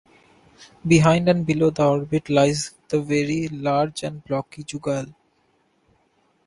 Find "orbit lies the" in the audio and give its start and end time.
1.87-2.99